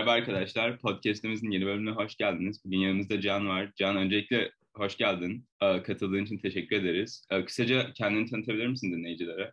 [0.00, 2.64] Merhaba arkadaşlar, podcastimizin yeni bölümüne hoş geldiniz.
[2.64, 3.72] Bugün yanımızda Can var.
[3.76, 5.44] Can öncelikle hoş geldin.
[5.62, 7.26] Ee, katıldığın için teşekkür ederiz.
[7.30, 9.52] Ee, kısaca kendini tanıtabilir misin dinleyicilere?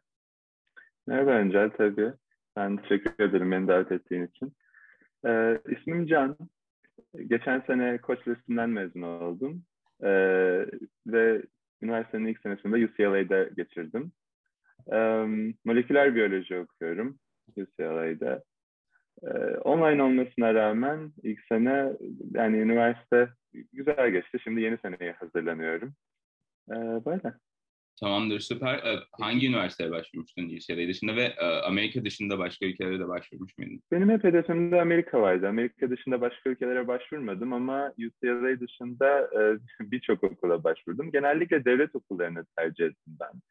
[1.07, 2.13] Merhaba Öncel, tabii.
[2.55, 4.54] Ben teşekkür ederim beni davet ettiğin için.
[5.25, 6.38] Ee, ismim Can.
[7.27, 9.64] Geçen sene Koç Lisesi'nden mezun oldum.
[10.04, 10.66] Ee,
[11.07, 11.41] ve
[11.82, 14.12] üniversitenin ilk senesinde UCLA'da geçirdim.
[14.91, 15.26] Ee,
[15.66, 17.20] moleküler biyoloji okuyorum
[17.57, 18.43] UCLA'da.
[19.23, 21.94] Ee, online olmasına rağmen ilk sene
[22.34, 23.30] yani üniversite
[23.73, 24.40] güzel geçti.
[24.43, 25.93] Şimdi yeni seneye hazırlanıyorum.
[26.71, 27.34] Ee, böyle.
[27.99, 28.77] Tamamdır, süper.
[28.77, 33.81] Ee, hangi üniversiteye başvurmuştun UCLA dışında ve e, Amerika dışında başka ülkelere de başvurmuş muydun?
[33.91, 35.48] Benim hep hedefimde Amerika vardı.
[35.48, 39.57] Amerika dışında başka ülkelere başvurmadım ama UCLA dışında e,
[39.91, 41.12] birçok okula başvurdum.
[41.12, 43.41] Genellikle devlet okullarını tercih ettim ben.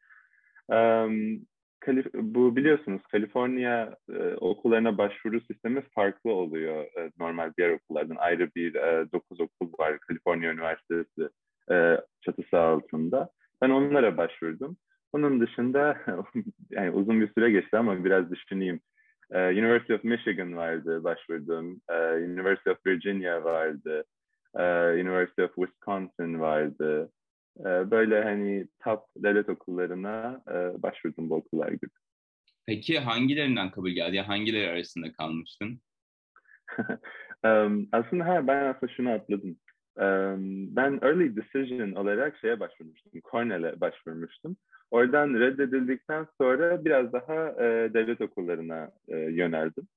[0.75, 1.45] Um,
[1.79, 8.15] Kalif bu biliyorsunuz Kaliforniya e, okullarına başvuru sistemi farklı oluyor e, normal diğer okullardan.
[8.15, 11.29] Ayrı bir e, dokuz okul var Kaliforniya Üniversitesi
[11.71, 13.29] e, çatısı altında.
[13.61, 14.77] Ben onlara başvurdum.
[15.13, 15.97] Onun dışında
[16.69, 18.79] yani uzun bir süre geçti ama biraz düşüneyim.
[19.31, 21.81] E, University of Michigan vardı başvurdum.
[21.89, 24.03] E, University of Virginia vardı.
[24.55, 24.63] E,
[25.01, 27.11] University of Wisconsin vardı.
[27.59, 31.91] Ee, böyle hani top devlet okullarına e, başvurdum bu okullar gibi.
[32.65, 34.15] Peki hangilerinden kabul geldi?
[34.15, 35.81] Ya hangileri arasında kalmıştın?
[37.45, 39.57] um, aslında ha, ben aslında şunu atladım.
[39.95, 43.21] Um, ben early decision olarak şeye başvurmuştum.
[43.31, 44.57] Cornell'e başvurmuştum.
[44.91, 49.87] Oradan reddedildikten sonra biraz daha e, devlet okullarına e, yöneldim.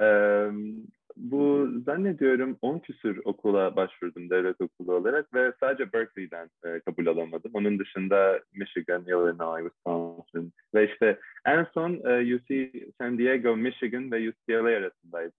[0.00, 0.86] Um,
[1.18, 7.50] bu zannediyorum 10 küsür okula başvurdum devlet okulu olarak ve sadece Berkeley'den e, kabul alamadım.
[7.54, 14.28] Onun dışında Michigan, Illinois, Wisconsin ve işte en son e, UC San Diego, Michigan ve
[14.28, 15.38] UCLA arasındaydım.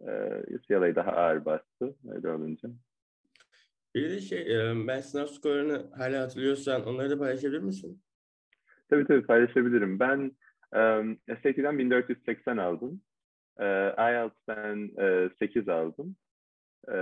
[0.00, 0.10] E,
[0.54, 2.68] UCLA daha ağır bastı öyle olunca.
[3.94, 8.02] Bir de şey, e, ben sınav skorunu hala hatırlıyorsan onları da paylaşabilir misin?
[8.90, 10.00] Tabii tabii paylaşabilirim.
[10.00, 10.18] Ben
[10.74, 13.00] um, SAT'den 1480 aldım.
[13.58, 13.66] E,
[13.98, 16.16] IELTS'ten e, 8 aldım.
[16.88, 16.92] E,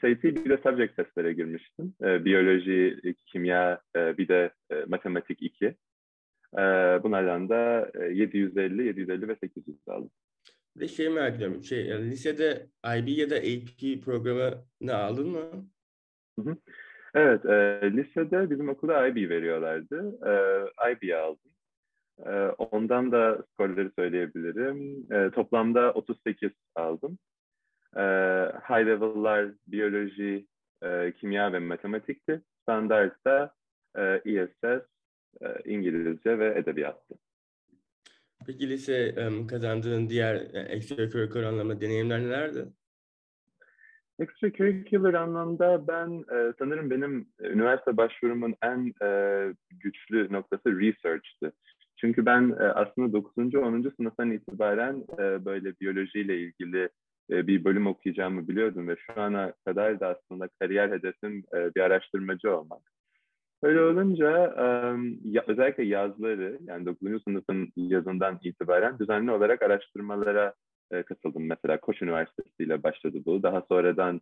[0.00, 1.94] SAT bir de subject testlere girmiştim.
[2.02, 5.66] E, biyoloji, kimya, e, bir de e, matematik 2.
[5.66, 6.62] E,
[7.02, 10.10] bunlardan da e, 750, 750 ve 800 aldım.
[10.76, 11.64] Bir de şey merak ediyorum.
[11.64, 15.66] Şey, yani lisede IB ya da AP programı ne aldın mı?
[16.38, 16.56] Hı hı.
[17.14, 20.18] Evet, e, lisede bizim okulda IB veriyorlardı.
[20.26, 20.32] E,
[20.92, 21.49] IB aldım.
[22.26, 25.06] Ee, ondan da skorları söyleyebilirim.
[25.12, 27.18] Ee, toplamda 38 aldım.
[27.96, 28.00] Ee,
[28.68, 30.46] high level'lar biyoloji,
[30.82, 32.42] e, kimya ve matematikti.
[32.62, 33.54] Standart da
[33.98, 34.64] e, ESS,
[35.40, 37.14] e, İngilizce ve edebiyattı.
[38.46, 39.14] Peki lise
[39.50, 42.66] kazandığın diğer extracurricular anlamda deneyimler nelerdi?
[44.18, 46.24] Extracurricular anlamda ben
[46.58, 48.92] sanırım benim üniversite başvurumun en
[49.70, 51.52] güçlü noktası research'tı.
[52.00, 53.54] Çünkü ben e, aslında 9.
[53.54, 53.92] 10.
[53.96, 56.88] sınıftan itibaren e, böyle biyolojiyle ilgili
[57.30, 61.44] e, bir bölüm okuyacağımı biliyordum ve şu ana kadar da aslında kariyer hedefim
[61.76, 62.82] bir araştırmacı olmak.
[63.62, 64.54] Öyle olunca
[65.46, 67.22] özellikle yazları yani 9.
[67.24, 70.54] sınıfın yazından itibaren düzenli olarak araştırmalara
[71.06, 71.46] katıldım.
[71.46, 73.42] Mesela Koç Üniversitesi ile başladı bu.
[73.42, 74.20] Daha sonradan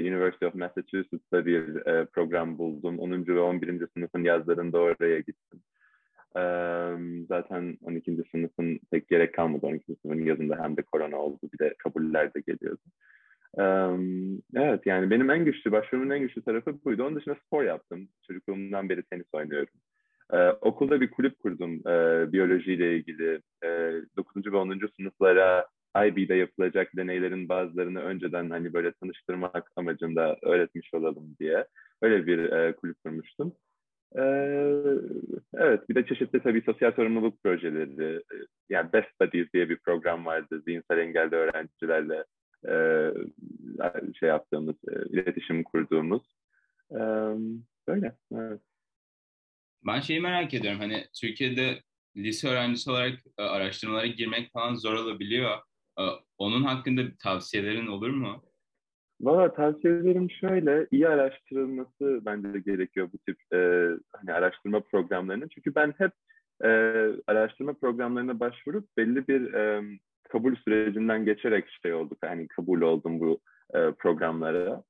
[0.00, 2.98] University of Massachusetts'ta bir program buldum.
[2.98, 3.26] 10.
[3.26, 3.86] ve 11.
[3.94, 5.60] sınıfın yazlarında oraya gittim
[7.28, 8.24] zaten 12.
[8.30, 9.66] sınıfın pek gerek kalmadı.
[9.66, 9.84] 12.
[10.02, 11.38] sınıfın yazında hem de korona oldu.
[11.52, 12.82] Bir de kabuller de geliyordu.
[14.56, 17.04] evet yani benim en güçlü, başvurumun en güçlü tarafı buydu.
[17.04, 18.08] Onun dışında spor yaptım.
[18.26, 19.74] Çocukluğumdan beri tenis oynuyorum.
[20.32, 23.42] Ee, okulda bir kulüp kurdum e, biyolojiyle ilgili.
[23.64, 23.68] E,
[24.16, 24.52] 9.
[24.52, 24.80] ve 10.
[24.96, 25.66] sınıflara
[26.06, 31.66] IB'de yapılacak deneylerin bazılarını önceden hani böyle tanıştırmak amacında öğretmiş olalım diye.
[32.02, 33.52] Öyle bir e, kulüp kurmuştum.
[34.16, 34.20] Ee,
[35.54, 38.22] evet, bir de çeşitli tabii sosyal sorumluluk projeleri,
[38.68, 42.24] yani Best Buddies diye bir program vardı, zihinsel engelli öğrencilerle
[42.68, 42.74] e,
[44.20, 46.22] şey yaptığımız, e, iletişim kurduğumuz.
[46.90, 46.98] E,
[47.88, 48.60] böyle, evet.
[49.86, 51.82] Ben şeyi merak ediyorum, hani Türkiye'de
[52.16, 55.58] lise öğrencisi olarak e, araştırmalara girmek falan zor olabiliyor.
[55.98, 56.02] E,
[56.38, 58.44] onun hakkında tavsiyelerin olur mu?
[59.20, 65.48] Valla tavsiyelerim şöyle, iyi araştırılması bence gerekiyor bu tip e, hani araştırma programlarının.
[65.48, 66.12] Çünkü ben hep
[66.64, 66.68] e,
[67.26, 69.82] araştırma programlarına başvurup belli bir e,
[70.28, 72.18] kabul sürecinden geçerek şey olduk.
[72.24, 73.40] Hani kabul oldum bu
[73.74, 74.82] e, programlara.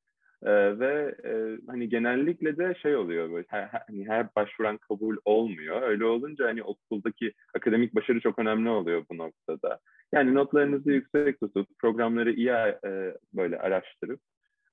[0.43, 5.83] Ee, ve e, hani genellikle de şey oluyor böyle her, hani her başvuran kabul olmuyor.
[5.83, 9.79] Öyle olunca hani okuldaki akademik başarı çok önemli oluyor bu noktada.
[10.13, 14.21] Yani notlarınızı yüksek tutup programları iyi e, böyle araştırıp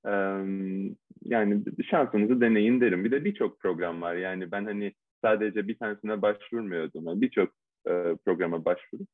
[0.06, 0.12] e,
[1.24, 3.04] yani şansınızı deneyin derim.
[3.04, 4.14] Bir de birçok program var.
[4.14, 4.92] Yani ben hani
[5.22, 7.20] sadece bir tanesine başvurmuyordum.
[7.20, 7.48] Birçok
[7.88, 9.08] e, programa başvurup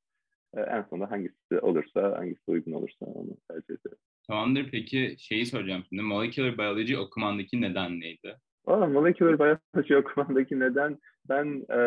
[0.56, 3.98] e, en sonunda hangisi olursa, hangisi uygun olursa onu tercih ederim.
[4.26, 4.70] Tamamdır.
[4.70, 6.02] Peki şeyi soracağım şimdi.
[6.02, 8.36] Molecular Biology okumandaki neden neydi?
[8.66, 10.98] Valla Molecular Biology okumandaki neden
[11.28, 11.78] ben e,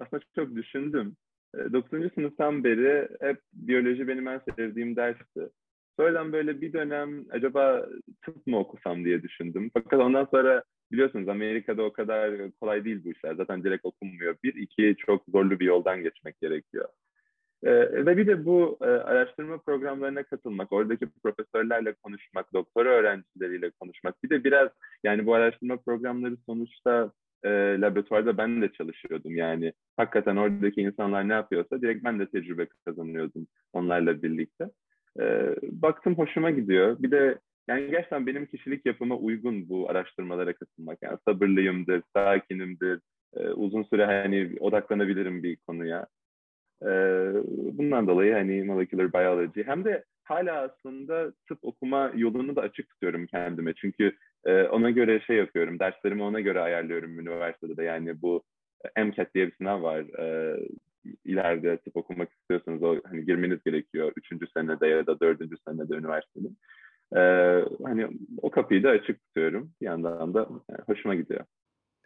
[0.00, 1.16] aslında çok düşündüm.
[1.54, 2.12] E, 9.
[2.14, 5.48] sınıftan beri hep biyoloji benim en sevdiğim dersti.
[5.96, 7.86] Sonradan böyle bir dönem acaba
[8.22, 9.70] tıp mı okusam diye düşündüm.
[9.74, 13.34] Fakat ondan sonra biliyorsunuz Amerika'da o kadar kolay değil bu işler.
[13.34, 14.36] Zaten direkt okunmuyor.
[14.44, 16.88] Bir, iki çok zorlu bir yoldan geçmek gerekiyor.
[17.64, 24.24] Ee, ve bir de bu e, araştırma programlarına katılmak, oradaki profesörlerle konuşmak, doktora öğrencileriyle konuşmak.
[24.24, 24.68] Bir de biraz
[25.04, 27.12] yani bu araştırma programları sonuçta
[27.44, 27.48] e,
[27.80, 29.36] laboratuvarda ben de çalışıyordum.
[29.36, 34.70] Yani hakikaten oradaki insanlar ne yapıyorsa direkt ben de tecrübe kazanıyordum onlarla birlikte.
[35.20, 36.96] E, baktım hoşuma gidiyor.
[36.98, 37.38] Bir de
[37.68, 40.98] yani gerçekten benim kişilik yapıma uygun bu araştırmalara katılmak.
[41.02, 43.00] Yani sabırlıyımdır, sakinimdir,
[43.36, 46.06] e, uzun süre hani odaklanabilirim bir konuya.
[46.82, 46.92] E,
[47.78, 53.26] bundan dolayı hani molecular biology hem de hala aslında tıp okuma yolunu da açık tutuyorum
[53.26, 53.74] kendime.
[53.74, 54.12] Çünkü
[54.44, 57.84] e, ona göre şey yapıyorum, derslerimi ona göre ayarlıyorum üniversitede de.
[57.84, 58.42] Yani bu
[58.96, 60.00] MCAT diye bir sınav var.
[60.00, 60.56] E,
[61.24, 64.12] ileride tıp okumak istiyorsanız o hani girmeniz gerekiyor.
[64.16, 66.48] Üçüncü senede ya da dördüncü senede üniversitede.
[67.16, 68.08] Ee, hani
[68.42, 69.72] o kapıyı da açık tutuyorum.
[69.80, 71.44] Bir yandan da yani hoşuma gidiyor.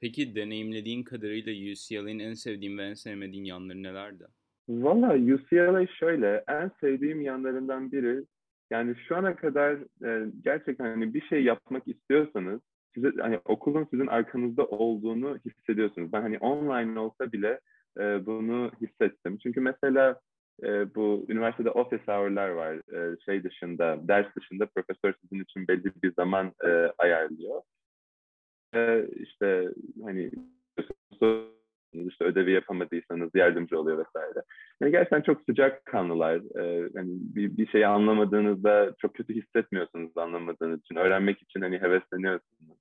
[0.00, 4.24] Peki deneyimlediğin kadarıyla UCLA'nin en sevdiğin ve en sevmediğin yanları nelerdi?
[4.68, 8.24] Valla UCLA şöyle, en sevdiğim yanlarından biri
[8.70, 12.60] yani şu ana kadar e, gerçekten hani bir şey yapmak istiyorsanız
[12.94, 16.12] size hani okulun sizin arkanızda olduğunu hissediyorsunuz.
[16.12, 17.60] Ben hani online olsa bile
[17.98, 19.38] e, bunu hissettim.
[19.42, 20.20] Çünkü mesela
[20.62, 22.74] e, bu üniversitede office hour'lar var.
[22.94, 26.68] E, şey dışında, ders dışında profesör sizin için belli bir zaman e,
[26.98, 27.62] ayarlıyor.
[28.74, 29.68] E, işte
[30.04, 30.30] hani
[32.04, 34.42] işte ödevi yapamadıysanız yardımcı oluyor vesaire.
[34.80, 36.36] Yani gerçekten çok sıcak kanlılar.
[36.36, 40.96] Ee, hani bir, bir şeyi anlamadığınızda çok kötü hissetmiyorsunuz anlamadığınız için.
[40.96, 42.76] Öğrenmek için hani hevesleniyorsunuz.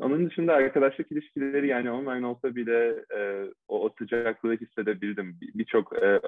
[0.00, 5.38] Onun dışında arkadaşlık ilişkileri yani online olsa bile e, o, o sıcaklığı hissedebildim.
[5.40, 6.20] Birçok bir e,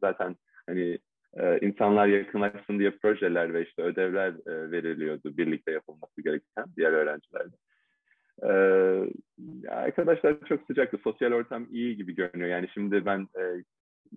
[0.00, 0.36] zaten
[0.66, 0.98] hani
[1.36, 7.52] e, insanlar yakınlaşsın diye projeler ve işte ödevler e, veriliyordu birlikte yapılması gereken diğer öğrencilerle.
[8.42, 10.98] Ee, arkadaşlar çok sıcaktı.
[11.04, 12.50] Sosyal ortam iyi gibi görünüyor.
[12.50, 13.42] Yani şimdi ben e,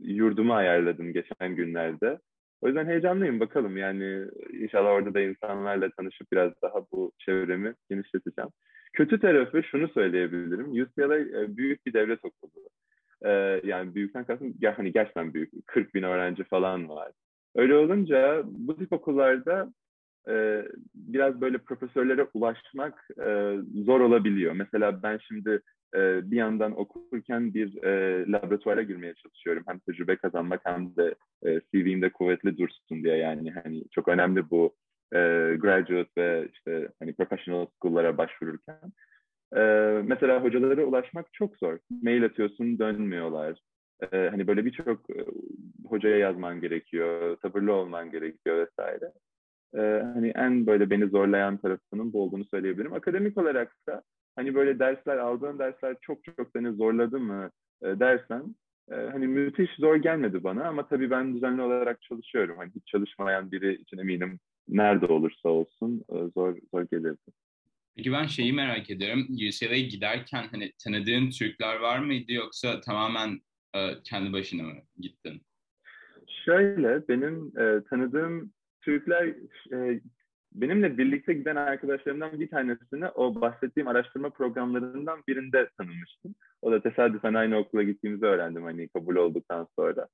[0.01, 2.19] yurdumu ayarladım geçen günlerde.
[2.61, 3.77] O yüzden heyecanlıyım bakalım.
[3.77, 8.49] Yani inşallah orada da insanlarla tanışıp biraz daha bu çevremi genişleteceğim.
[8.93, 10.71] Kötü tarafı şunu söyleyebilirim.
[10.71, 12.69] UCLA e, büyük bir devlet okulu.
[13.25, 15.67] Ee, yani büyükten kastım hani gerçekten büyük.
[15.67, 17.11] 40 bin öğrenci falan var.
[17.55, 19.73] Öyle olunca bu tip okullarda
[20.29, 24.53] e, biraz böyle profesörlere ulaşmak e, zor olabiliyor.
[24.53, 25.61] Mesela ben şimdi
[25.95, 27.83] e, bir yandan okurken bir
[28.31, 29.63] laboratuvara girmeye çalışıyorum.
[29.67, 31.15] Hem tecrübe kazanmak hem de
[31.45, 34.75] e, CV'mde kuvvetli dursun diye yani hani çok önemli bu
[35.57, 38.91] graduate ve işte hani professional school'lara başvururken.
[40.07, 41.77] Mesela hocalara ulaşmak çok zor.
[42.03, 43.59] Mail atıyorsun dönmüyorlar.
[44.11, 45.05] Hani böyle birçok
[45.89, 49.11] hocaya yazman gerekiyor, sabırlı olman gerekiyor vesaire
[49.73, 49.79] e,
[50.13, 52.93] hani en böyle beni zorlayan tarafının bu olduğunu söyleyebilirim.
[52.93, 54.03] Akademik olarak da
[54.35, 58.55] hani böyle dersler, aldığın dersler çok çok seni zorladı mı e, dersen
[58.91, 62.57] e, hani müthiş zor gelmedi bana ama tabii ben düzenli olarak çalışıyorum.
[62.57, 67.31] Hani hiç çalışmayan biri için eminim nerede olursa olsun e, zor zor gelirdi.
[67.95, 69.27] Peki ben şeyi merak ediyorum.
[69.29, 73.39] UCLA'ya giderken hani tanıdığın Türkler var mıydı yoksa tamamen
[73.75, 75.41] e, kendi başına mı gittin?
[76.45, 78.53] Şöyle benim e, tanıdığım
[78.87, 79.33] Türkler
[79.73, 80.01] e,
[80.53, 86.35] benimle birlikte giden arkadaşlarımdan bir tanesini o bahsettiğim araştırma programlarından birinde tanımıştım.
[86.61, 90.07] O da tesadüfen aynı okula gittiğimizi öğrendim hani kabul olduktan sonra.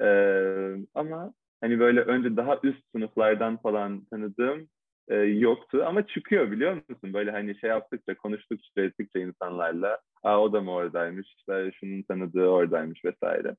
[0.00, 4.68] Ee, ama hani böyle önce daha üst sınıflardan falan tanıdığım
[5.08, 7.14] e, yoktu ama çıkıyor biliyor musun?
[7.14, 12.46] Böyle hani şey yaptıkça, konuştukça, ettikçe insanlarla Aa, o da mı oradaymış, işte şunun tanıdığı
[12.46, 13.56] oradaymış vesaire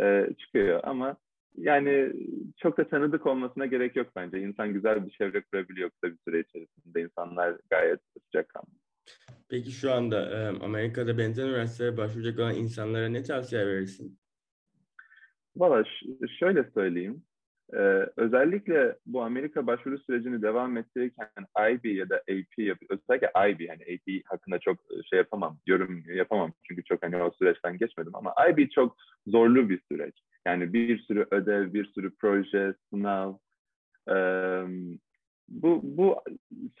[0.00, 1.16] e, çıkıyor ama
[1.60, 2.12] yani
[2.56, 4.38] çok da tanıdık olmasına gerek yok bence.
[4.40, 7.02] İnsan güzel bir çevre kurabiliyor kısa bir süre içerisinde.
[7.02, 8.68] İnsanlar gayet sıcakkanlı.
[9.48, 14.18] Peki şu anda Amerika'da benzer üniversitelere başvuracak olan insanlara ne tavsiye verirsin?
[15.56, 15.84] Valla
[16.38, 17.22] şöyle söyleyeyim.
[17.72, 21.28] Ee, özellikle bu Amerika başvuru sürecini devam ettirirken
[21.70, 24.78] IB ya da AP özellikle IB hani AP hakkında çok
[25.10, 28.96] şey yapamam, yorum yapamam çünkü çok hani o süreçten geçmedim ama IB çok
[29.26, 30.14] zorlu bir süreç.
[30.46, 33.34] Yani bir sürü ödev, bir sürü proje, sınav.
[34.08, 34.62] Ee,
[35.48, 36.16] bu, bu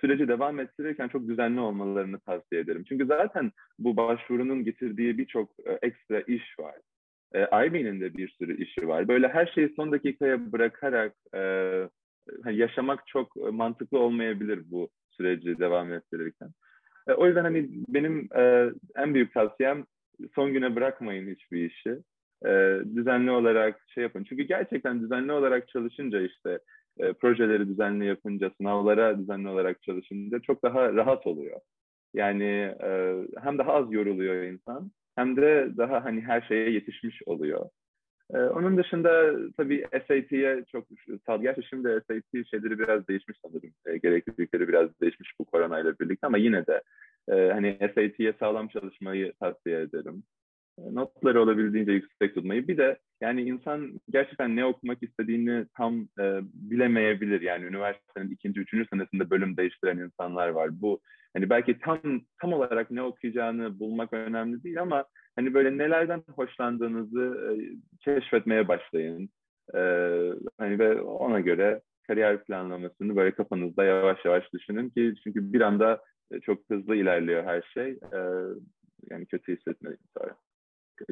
[0.00, 2.84] süreci devam ettirirken çok düzenli olmalarını tavsiye ederim.
[2.88, 5.50] Çünkü zaten bu başvurunun getirdiği birçok
[5.82, 6.74] ekstra iş var
[7.34, 9.08] e, IB'nin de bir sürü işi var.
[9.08, 11.40] Böyle her şeyi son dakikaya bırakarak e,
[12.50, 16.50] yaşamak çok mantıklı olmayabilir bu süreci devam ettirirken.
[17.08, 19.84] E, o yüzden hani benim e, en büyük tavsiyem
[20.34, 21.98] son güne bırakmayın hiçbir işi.
[22.46, 24.24] E, düzenli olarak şey yapın.
[24.24, 26.58] Çünkü gerçekten düzenli olarak çalışınca işte
[26.98, 31.60] e, projeleri düzenli yapınca, sınavlara düzenli olarak çalışınca çok daha rahat oluyor.
[32.14, 37.68] Yani e, hem daha az yoruluyor insan hem de daha hani her şeye yetişmiş oluyor.
[38.34, 40.86] Ee, onun dışında tabii SAT'ye çok
[41.26, 41.42] sal.
[41.42, 43.70] Gerçi şimdi SAT şeyleri biraz değişmiş sanırım.
[43.86, 46.82] E, gereklilikleri biraz değişmiş bu koronayla birlikte ama yine de
[47.28, 50.22] e, hani SAT'ye sağlam çalışmayı tavsiye ederim.
[50.78, 52.68] E, notları olabildiğince yüksek tutmayı.
[52.68, 57.40] Bir de yani insan gerçekten ne okumak istediğini tam e, bilemeyebilir.
[57.40, 60.80] Yani üniversitenin ikinci, üçüncü senesinde bölüm değiştiren insanlar var.
[60.80, 61.00] Bu
[61.36, 62.00] hani belki tam
[62.40, 65.04] tam olarak ne okuyacağını bulmak önemli değil ama
[65.36, 67.50] hani böyle nelerden hoşlandığınızı e,
[68.04, 69.28] keşfetmeye başlayın.
[69.74, 69.80] E,
[70.58, 76.02] hani ve ona göre kariyer planlamasını böyle kafanızda yavaş yavaş düşünün ki çünkü bir anda
[76.32, 77.90] e, çok hızlı ilerliyor her şey.
[77.90, 78.18] E,
[79.10, 80.36] yani kötü hissetmeyin sonra.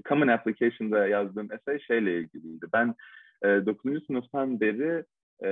[0.09, 2.67] Common Application'da yazdığım essay şeyle ilgiliydi.
[2.73, 2.95] Ben
[3.45, 4.07] e, 9.
[4.07, 5.05] sınıftan beri
[5.45, 5.49] e,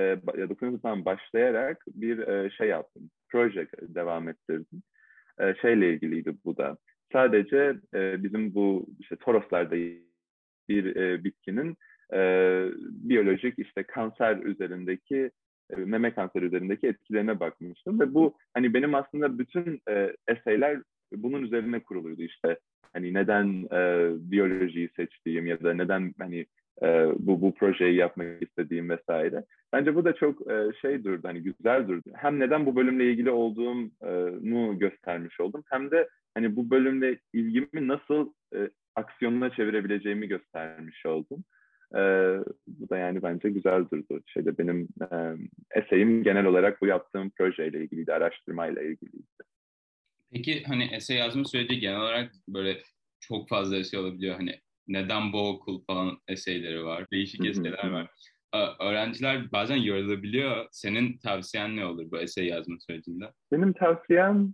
[0.49, 0.59] 9.
[0.59, 3.09] sınıftan başlayarak bir e, şey yaptım.
[3.29, 4.83] Proje devam ettirdim.
[5.39, 6.77] E, şeyle ilgiliydi bu da.
[7.11, 9.75] Sadece e, bizim bu işte Toroslarda
[10.69, 11.77] bir e, bitkinin
[12.13, 12.19] e,
[12.79, 15.31] biyolojik işte kanser üzerindeki
[15.69, 20.81] e, meme kanseri üzerindeki etkilerine bakmıştım ve bu hani benim aslında bütün e, eseyler
[21.13, 22.59] bunun üzerine kuruluydu işte
[22.95, 26.45] hani neden e, biyolojiyi seçtiğim ya da neden hani
[26.83, 29.43] e, bu bu projeyi yapmak istediğim vesaire.
[29.73, 32.09] Bence bu da çok e, şey durdu hani güzel durdu.
[32.13, 38.33] Hem neden bu bölümle ilgili olduğumu göstermiş oldum hem de hani bu bölümle ilgimi nasıl
[38.55, 41.43] e, aksiyonuna çevirebileceğimi göstermiş oldum.
[41.95, 41.99] E,
[42.67, 44.21] bu da yani bence güzel durdu.
[44.25, 45.15] Şeyde benim e,
[45.71, 49.25] eseyim genel olarak bu yaptığım projeyle ilgiliydi, araştırmayla ilgiliydi.
[50.31, 52.81] Peki hani essay yazma süreci genel olarak böyle
[53.19, 54.35] çok fazla essay olabiliyor.
[54.35, 57.05] Hani neden bu okul falan eseyleri var.
[57.11, 58.09] Değişik eseyler var.
[58.79, 60.67] Öğrenciler bazen yorulabiliyor.
[60.71, 63.25] Senin tavsiyen ne olur bu essay yazma sürecinde?
[63.51, 64.53] Benim tavsiyem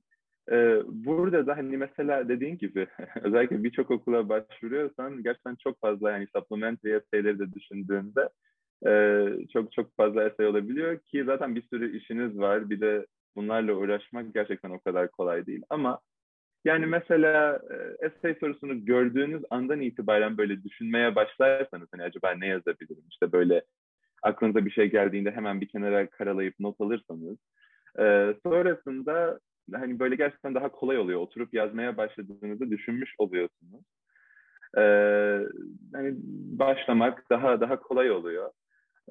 [0.51, 0.55] e,
[0.87, 2.87] burada da hani mesela dediğin gibi
[3.23, 8.29] özellikle birçok okula başvuruyorsan gerçekten çok fazla yani supplementary essayleri de düşündüğünde
[8.87, 12.69] e, çok çok fazla essay olabiliyor ki zaten bir sürü işiniz var.
[12.69, 15.63] Bir de bunlarla uğraşmak gerçekten o kadar kolay değil.
[15.69, 15.99] Ama
[16.65, 23.03] yani mesela e, essay sorusunu gördüğünüz andan itibaren böyle düşünmeye başlarsanız hani acaba ne yazabilirim?
[23.09, 23.63] İşte böyle
[24.23, 27.37] aklınıza bir şey geldiğinde hemen bir kenara karalayıp not alırsanız
[27.99, 29.39] e, sonrasında
[29.73, 31.19] hani böyle gerçekten daha kolay oluyor.
[31.19, 33.83] Oturup yazmaya başladığınızı düşünmüş oluyorsunuz.
[34.77, 34.83] E,
[35.93, 36.15] hani
[36.59, 38.51] başlamak daha daha kolay oluyor.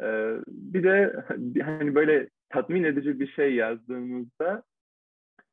[0.03, 1.25] E, bir de
[1.65, 4.63] hani böyle tatmin edici bir şey yazdığınızda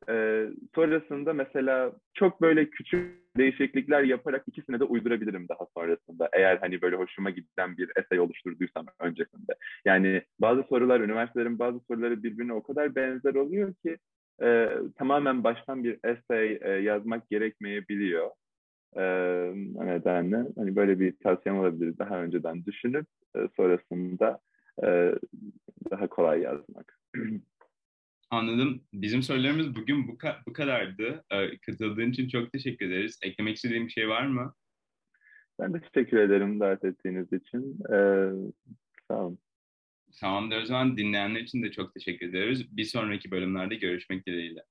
[0.09, 6.29] e, sonrasında mesela çok böyle küçük değişiklikler yaparak ikisine de uydurabilirim daha sonrasında.
[6.33, 9.55] Eğer hani böyle hoşuma giden bir essay oluşturduysam öncesinde.
[9.85, 13.97] Yani bazı sorular, üniversitelerin bazı soruları birbirine o kadar benzer oluyor ki
[14.41, 18.29] e, tamamen baştan bir essay e, yazmak gerekmeyebiliyor.
[18.95, 19.03] E,
[19.85, 24.39] nedenle hani böyle bir tavsiyem olabilir daha önceden düşünüp e, sonrasında
[24.83, 25.15] e,
[25.91, 26.99] daha kolay yazmak.
[28.29, 28.83] Anladım.
[28.93, 31.23] Bizim sorularımız bugün bu, ka- bu kadardı.
[31.31, 33.19] Ee, katıldığın için çok teşekkür ederiz.
[33.23, 34.53] Eklemek istediğin bir şey var mı?
[35.59, 37.79] Ben de teşekkür ederim davet ettiğiniz için.
[37.93, 38.29] Ee,
[39.07, 39.39] sağ olun.
[40.19, 40.61] Tamamdır.
[40.61, 42.77] O zaman dinleyenler için de çok teşekkür ederiz.
[42.77, 44.63] Bir sonraki bölümlerde görüşmek dileğiyle.